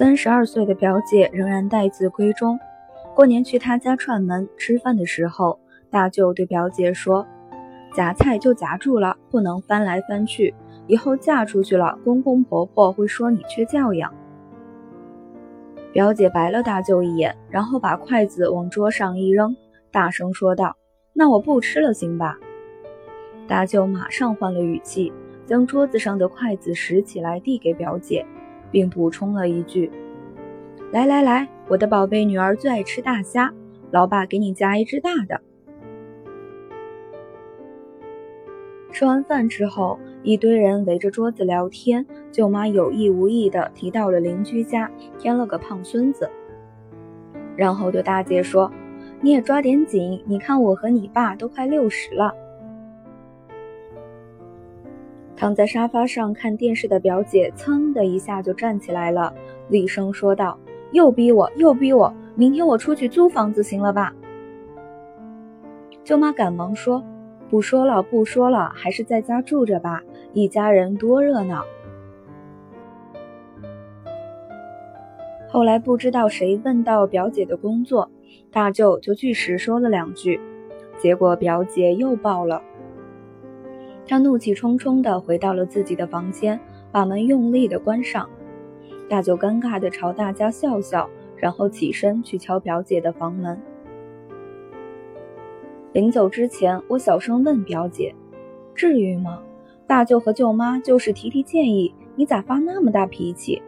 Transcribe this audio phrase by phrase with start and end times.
[0.00, 2.58] 三十二岁的表姐仍然待字闺中。
[3.14, 7.26] 过年去她家串门吃饭的时候，大舅对表姐说
[7.94, 10.54] ：“夹菜就夹住了，不能翻来翻去。
[10.86, 14.10] 以后嫁出去了，公公婆婆会说你缺教养。”
[15.92, 19.54] 表姐白了大舅一眼，然后把筷子往桌上一扔，
[19.92, 20.78] 大声说道
[21.12, 22.38] ：“那我不吃了，行吧？”
[23.46, 25.12] 大舅马上换了语气，
[25.44, 28.24] 将桌子上的筷子拾起来递给表姐。
[28.70, 29.90] 并补充了一句
[30.92, 33.52] ：“来来来，我的宝贝女儿最爱吃大虾，
[33.90, 35.40] 老爸给你夹一只大的。”
[38.92, 42.04] 吃完饭之后，一堆人围着桌子聊天。
[42.32, 46.30] 舅妈有意无意地提到了邻居家添了个胖孙子，
[47.56, 48.70] 然后对大姐说
[49.20, 52.32] ：“你也抓点紧，你看我和你爸都快六十了。”
[55.40, 59.32] 躺在沙发上看电视的表姐噌的一下就站起来了，
[59.70, 60.58] 厉声说道
[60.92, 62.12] ：“又逼我，又逼我！
[62.34, 64.12] 明天我出去租房子，行了吧？”
[66.04, 67.02] 舅妈赶忙说
[67.48, 70.02] ：“不说了，不说了，还是在家住着吧，
[70.34, 71.64] 一家人多热闹。”
[75.48, 78.10] 后来不知道谁问到表姐的工作，
[78.52, 80.38] 大舅就据实说了两句，
[80.98, 82.60] 结果表姐又爆了。
[84.10, 86.58] 他怒气冲冲地回到了自己的房间，
[86.90, 88.28] 把门用力地关上。
[89.08, 93.62] 大舅尴尬地朝大家笑笑，然后起身去敲表姐的房门。
[95.92, 98.12] 临走之前，我小声问表姐
[98.74, 99.40] ：“至于吗？
[99.86, 103.62] 大舅和舅妈就是提提建议，你咋发那么大脾气？”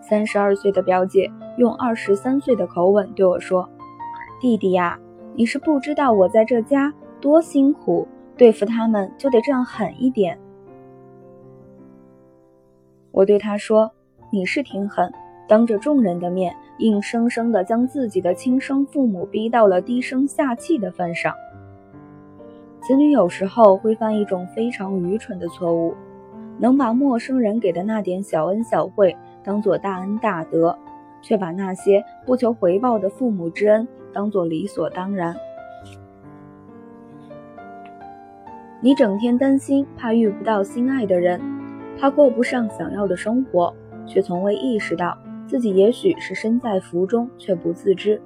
[0.00, 3.68] 三十二岁的表姐用二十三岁的口吻对我说
[4.40, 4.98] ：“弟弟呀，
[5.34, 10.38] 你是不知道我在这家。”多辛苦，对付他们就得这样狠一点。
[13.10, 13.90] 我对他说
[14.30, 15.12] ：“你是挺狠，
[15.48, 21.34] 当着众人的面，硬生生的将自己的亲生父母逼到了低声下气的份上。”
[22.80, 25.94] 子女有时候会犯一种非常愚蠢的错误，
[26.58, 30.78] 能把陌生人给的那点小恩小惠当做大恩大德，
[31.20, 35.34] 却把那些不求回报的父母之恩当做理所当然。
[38.80, 41.40] 你整天担心，怕遇不到心爱的人，
[41.98, 43.74] 怕过不上想要的生活，
[44.06, 45.18] 却从未意识到
[45.48, 48.22] 自己也许是身在福中却不自知。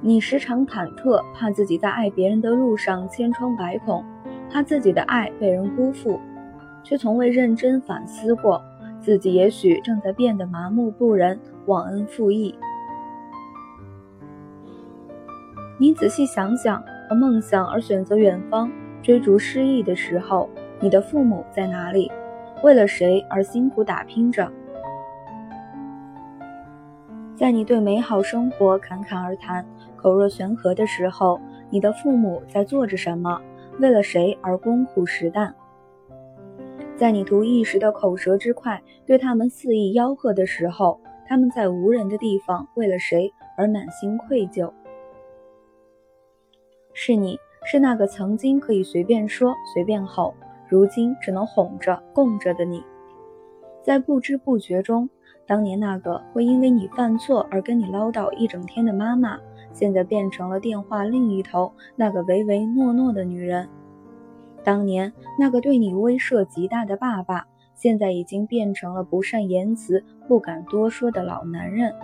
[0.00, 4.04] 你时常忐忑，怕自己在爱别人的路上千疮百孔，
[4.52, 6.20] 怕自己的爱被人辜负，
[6.84, 8.62] 却从未认真反思过
[9.00, 12.54] 自己也许正在变得麻木不仁、忘恩负义。
[15.76, 16.80] 你仔细想想。
[17.10, 18.70] 和梦想而选择远方
[19.02, 20.48] 追逐诗意的时候，
[20.78, 22.08] 你的父母在哪里？
[22.62, 24.48] 为了谁而辛苦打拼着？
[27.34, 29.66] 在你对美好生活侃侃而谈、
[29.96, 33.40] 口若悬河的时候，你的父母在做着什么？
[33.80, 35.52] 为了谁而功苦实担？
[36.96, 44.70] 在你图一时的口舌之快，对他们肆意吆喝的时候，他们在无人的地方为了谁而满心愧疚？
[47.02, 50.34] 是你是那个曾经可以随便说、随便吼，
[50.68, 52.84] 如今只能哄着、供着的你，
[53.82, 55.08] 在不知不觉中，
[55.46, 59.38] 当年那个会因为你犯错而跟你唠叨一整天的妈妈，
[59.72, 63.66] 现在变成了电话另一头那个唯唯诺诺的女人；
[64.62, 71.94] 当年那个对你威慑极大的爸爸，现在已经变成了不善言辞、不敢多说的老男人。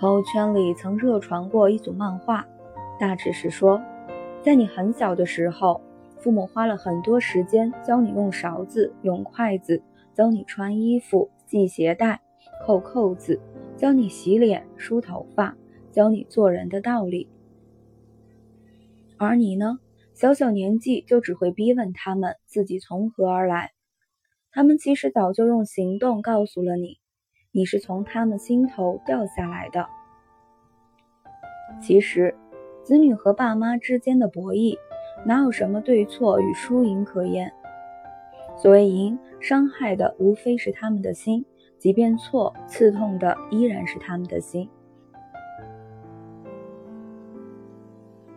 [0.00, 2.44] 朋友圈里曾热传过一组漫画。
[3.02, 3.82] 大致是说，
[4.44, 5.80] 在你很小的时候，
[6.20, 9.82] 父母花了很多时间教你用勺子、用筷子，
[10.14, 12.20] 教你穿衣服、系鞋带、
[12.64, 13.40] 扣扣子，
[13.76, 15.56] 教你洗脸、梳头发，
[15.90, 17.28] 教你做人的道理。
[19.18, 19.80] 而你呢，
[20.14, 23.72] 小小年纪就只会逼问他们自己从何而来。
[24.52, 26.98] 他们其实早就用行动告诉了你，
[27.50, 29.88] 你是从他们心头掉下来的。
[31.80, 32.36] 其实。
[32.82, 34.76] 子女和爸妈之间的博弈，
[35.24, 37.52] 哪有什么对错与输赢可言？
[38.56, 41.44] 所谓赢，伤害的无非是他们的心；
[41.78, 44.68] 即便错，刺痛的依然是他们的心。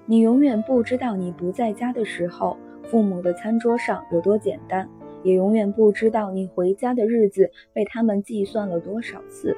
[0.06, 4.88] 你永远不知道，你不在家的时候，父母的餐桌上有多简单；
[5.24, 9.58] 也永远不知道，你回家的日子被他们计算了多少次。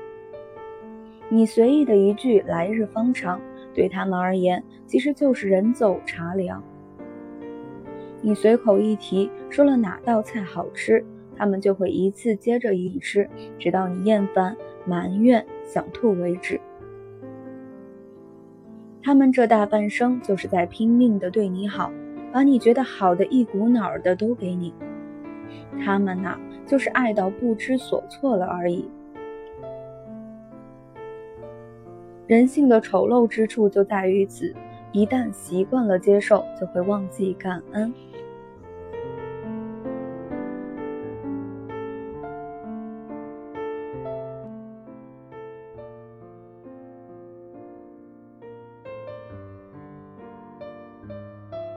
[1.28, 3.42] 你随意的一句“来日方长”。
[3.78, 6.64] 对他们而言，其实就是人走茶凉。
[8.22, 13.30] 你随口一提，说了哪道菜好吃，他们就会一次接着一吃，
[13.60, 16.60] 直到你厌烦、埋怨、想吐为止。
[19.04, 21.92] 他们这大半生就是在拼命的对你好，
[22.34, 24.74] 把你觉得好的一股脑的都给你。
[25.86, 28.90] 他们呐，就是爱到不知所措了而已。
[32.28, 34.54] 人性的丑陋之处就在于此，
[34.92, 37.94] 一旦习惯了接受，就会忘记感恩。